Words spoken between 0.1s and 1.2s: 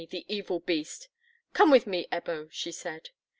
evil beast!"